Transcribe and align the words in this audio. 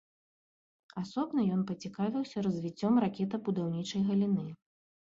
Асобна 1.01 1.45
ён 1.57 1.61
пацікавіўся 1.73 2.37
развіццём 2.49 2.93
ракетабудаўнічай 3.07 4.01
галіны. 4.11 4.47